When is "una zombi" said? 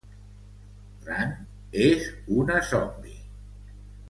2.41-3.15